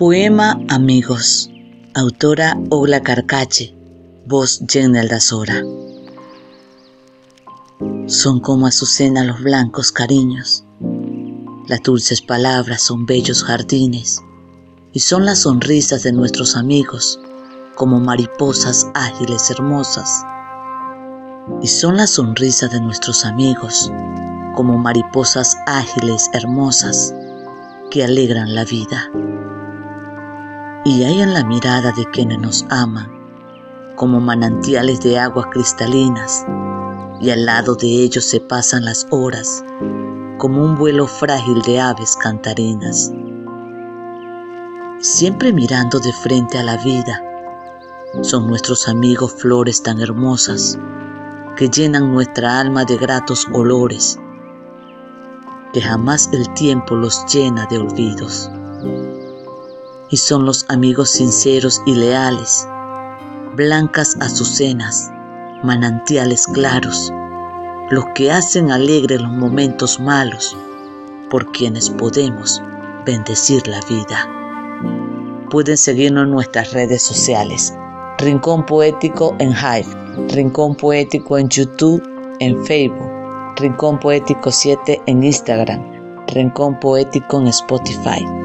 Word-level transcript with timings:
Poema 0.00 0.58
Amigos, 0.70 1.50
autora 1.92 2.58
Ogla 2.70 3.02
Carcache, 3.02 3.74
voz 4.24 4.62
Jen 4.66 4.96
Aldazora. 4.96 5.62
Son 8.06 8.40
como 8.40 8.66
azucena 8.66 9.24
los 9.24 9.42
blancos 9.42 9.92
cariños, 9.92 10.64
las 11.68 11.82
dulces 11.82 12.22
palabras 12.22 12.80
son 12.80 13.04
bellos 13.04 13.44
jardines, 13.44 14.22
y 14.94 15.00
son 15.00 15.26
las 15.26 15.40
sonrisas 15.40 16.02
de 16.02 16.12
nuestros 16.12 16.56
amigos 16.56 17.20
como 17.74 18.00
mariposas 18.00 18.86
ágiles 18.94 19.50
hermosas. 19.50 20.24
Y 21.60 21.66
son 21.66 21.98
las 21.98 22.08
sonrisas 22.08 22.72
de 22.72 22.80
nuestros 22.80 23.26
amigos 23.26 23.92
como 24.56 24.78
mariposas 24.78 25.58
ágiles 25.66 26.30
hermosas 26.32 27.14
que 27.90 28.02
alegran 28.02 28.54
la 28.54 28.64
vida 28.64 29.10
y 30.84 31.04
hay 31.04 31.20
en 31.20 31.34
la 31.34 31.44
mirada 31.44 31.92
de 31.92 32.06
quienes 32.06 32.38
nos 32.38 32.64
aman, 32.70 33.10
como 33.96 34.18
manantiales 34.18 35.00
de 35.00 35.18
aguas 35.18 35.46
cristalinas, 35.50 36.46
y 37.20 37.30
al 37.30 37.44
lado 37.44 37.74
de 37.74 37.86
ellos 37.86 38.24
se 38.24 38.40
pasan 38.40 38.86
las 38.86 39.06
horas, 39.10 39.62
como 40.38 40.64
un 40.64 40.76
vuelo 40.76 41.06
frágil 41.06 41.60
de 41.62 41.78
aves 41.80 42.16
cantarinas. 42.16 43.12
Siempre 45.00 45.52
mirando 45.52 45.98
de 46.00 46.12
frente 46.14 46.58
a 46.58 46.62
la 46.62 46.78
vida, 46.78 47.22
son 48.22 48.48
nuestros 48.48 48.88
amigos 48.88 49.34
flores 49.34 49.82
tan 49.82 50.00
hermosas 50.00 50.78
que 51.56 51.68
llenan 51.68 52.10
nuestra 52.10 52.58
alma 52.58 52.86
de 52.86 52.96
gratos 52.96 53.46
olores, 53.52 54.18
que 55.74 55.82
jamás 55.82 56.30
el 56.32 56.48
tiempo 56.54 56.96
los 56.96 57.26
llena 57.26 57.66
de 57.66 57.78
olvidos 57.78 58.50
y 60.10 60.16
son 60.16 60.44
los 60.44 60.66
amigos 60.68 61.10
sinceros 61.10 61.80
y 61.86 61.94
leales, 61.94 62.66
blancas 63.56 64.16
azucenas, 64.20 65.10
manantiales 65.62 66.46
claros, 66.46 67.12
los 67.90 68.04
que 68.14 68.30
hacen 68.30 68.70
alegres 68.70 69.20
los 69.20 69.32
momentos 69.32 69.98
malos, 70.00 70.56
por 71.30 71.50
quienes 71.52 71.90
podemos 71.90 72.62
bendecir 73.06 73.66
la 73.66 73.80
vida. 73.82 74.28
Pueden 75.50 75.76
seguirnos 75.76 76.24
en 76.24 76.30
nuestras 76.30 76.72
redes 76.72 77.02
sociales. 77.02 77.74
Rincón 78.18 78.66
Poético 78.66 79.34
en 79.38 79.50
Hive, 79.50 79.86
Rincón 80.28 80.74
Poético 80.76 81.38
en 81.38 81.48
YouTube, 81.48 82.02
en 82.40 82.64
Facebook, 82.66 83.10
Rincón 83.56 83.98
Poético 83.98 84.50
7 84.50 85.00
en 85.06 85.22
Instagram, 85.22 85.82
Rincón 86.28 86.78
Poético 86.78 87.40
en 87.40 87.48
Spotify. 87.48 88.39